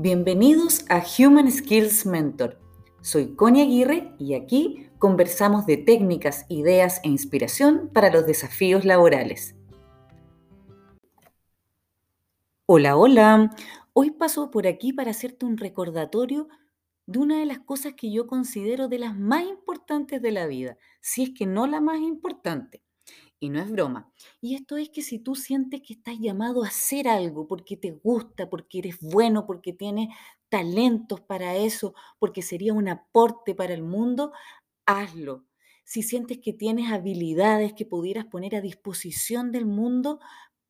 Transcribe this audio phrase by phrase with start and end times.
[0.00, 2.60] Bienvenidos a Human Skills Mentor.
[3.00, 9.56] Soy Connie Aguirre y aquí conversamos de técnicas, ideas e inspiración para los desafíos laborales.
[12.66, 13.50] Hola, hola.
[13.92, 16.46] Hoy paso por aquí para hacerte un recordatorio
[17.06, 20.76] de una de las cosas que yo considero de las más importantes de la vida,
[21.00, 22.84] si es que no la más importante.
[23.40, 24.12] Y no es broma.
[24.40, 27.90] Y esto es que si tú sientes que estás llamado a hacer algo porque te
[27.92, 30.08] gusta, porque eres bueno, porque tienes
[30.48, 34.32] talentos para eso, porque sería un aporte para el mundo,
[34.86, 35.44] hazlo.
[35.84, 40.20] Si sientes que tienes habilidades que pudieras poner a disposición del mundo,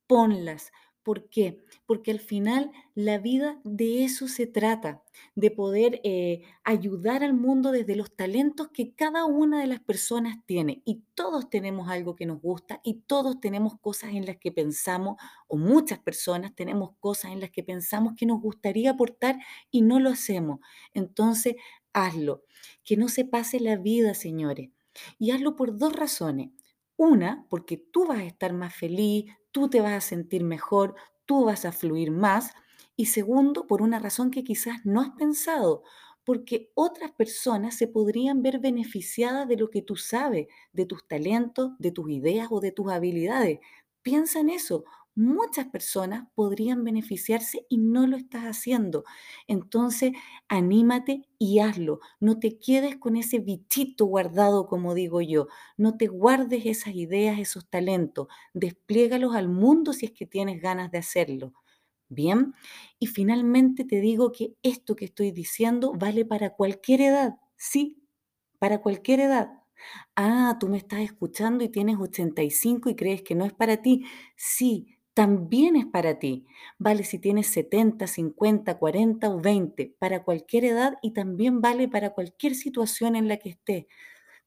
[0.07, 0.71] ponlas,
[1.03, 1.63] ¿Por qué?
[1.85, 5.01] Porque al final la vida de eso se trata,
[5.35, 10.37] de poder eh, ayudar al mundo desde los talentos que cada una de las personas
[10.45, 10.81] tiene.
[10.85, 15.15] Y todos tenemos algo que nos gusta y todos tenemos cosas en las que pensamos,
[15.47, 19.39] o muchas personas tenemos cosas en las que pensamos que nos gustaría aportar
[19.71, 20.59] y no lo hacemos.
[20.93, 21.55] Entonces,
[21.93, 22.43] hazlo.
[22.83, 24.69] Que no se pase la vida, señores.
[25.17, 26.49] Y hazlo por dos razones.
[26.99, 31.45] Una, porque tú vas a estar más feliz, tú te vas a sentir mejor, tú
[31.45, 32.51] vas a fluir más.
[32.97, 35.83] Y segundo, por una razón que quizás no has pensado,
[36.25, 41.71] porque otras personas se podrían ver beneficiadas de lo que tú sabes, de tus talentos,
[41.79, 43.59] de tus ideas o de tus habilidades.
[44.01, 44.83] Piensa en eso.
[45.21, 49.03] Muchas personas podrían beneficiarse y no lo estás haciendo.
[49.47, 50.13] Entonces,
[50.47, 51.99] anímate y hazlo.
[52.21, 55.47] No te quedes con ese bichito guardado, como digo yo.
[55.75, 58.27] No te guardes esas ideas, esos talentos.
[58.53, 61.53] Despliégalos al mundo si es que tienes ganas de hacerlo.
[62.09, 62.55] Bien,
[62.97, 68.03] y finalmente te digo que esto que estoy diciendo vale para cualquier edad, sí,
[68.59, 69.51] para cualquier edad.
[70.15, 74.05] Ah, tú me estás escuchando y tienes 85 y crees que no es para ti.
[74.35, 76.45] Sí, también es para ti.
[76.77, 82.11] Vale si tienes 70, 50, 40 o 20, para cualquier edad y también vale para
[82.11, 83.85] cualquier situación en la que estés,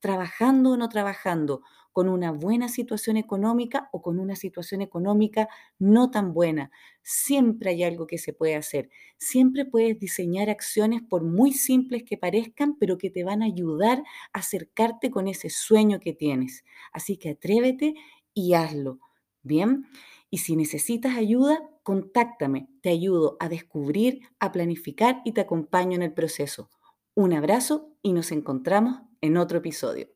[0.01, 1.63] trabajando o no trabajando,
[1.93, 6.71] con una buena situación económica o con una situación económica no tan buena.
[7.03, 8.89] Siempre hay algo que se puede hacer.
[9.19, 14.05] Siempre puedes diseñar acciones por muy simples que parezcan, pero que te van a ayudar
[14.33, 16.65] a acercarte con ese sueño que tienes.
[16.93, 17.95] Así que atrévete
[18.35, 19.01] y hazlo.
[19.43, 19.87] Bien.
[20.35, 22.67] Y si necesitas ayuda, contáctame.
[22.81, 26.71] Te ayudo a descubrir, a planificar y te acompaño en el proceso.
[27.15, 30.09] Un abrazo y nos encontramos en otro episodio.